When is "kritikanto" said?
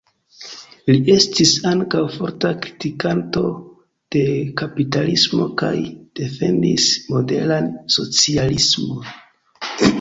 2.63-3.45